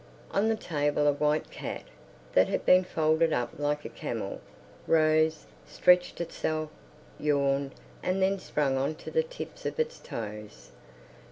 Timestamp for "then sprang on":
8.19-8.95